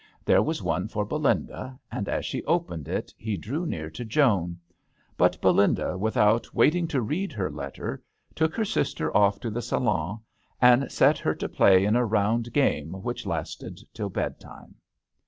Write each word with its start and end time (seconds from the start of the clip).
There 0.25 0.41
was 0.41 0.63
one 0.63 0.87
for 0.87 1.05
Belinda, 1.05 1.77
and 1.91 2.09
as 2.09 2.25
she 2.25 2.43
opened 2.45 2.87
it 2.87 3.13
he 3.19 3.37
drew 3.37 3.67
near 3.67 3.87
to 3.91 4.03
Joan; 4.03 4.57
but 5.15 5.39
Belinda, 5.43 5.95
without 5.95 6.55
waiting 6.55 6.87
to 6.87 7.01
read 7.03 7.31
her 7.33 7.51
letter, 7.51 8.01
took 8.33 8.55
her 8.55 8.65
sister 8.65 9.15
off 9.15 9.39
to 9.41 9.51
the 9.51 9.61
salon, 9.61 10.21
and 10.59 10.91
set 10.91 11.19
her 11.19 11.35
to 11.35 11.47
play 11.47 11.85
in 11.85 11.95
a 11.95 12.03
round 12.03 12.51
game 12.51 12.93
which 13.03 13.27
lasted 13.27 13.79
till 13.93 14.09
bedtime. 14.09 14.73